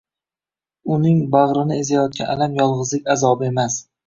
[0.95, 3.79] Uning bag‘rini ezayotgan alam yolg‘izlik azobi emas